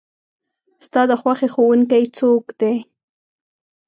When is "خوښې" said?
1.21-1.47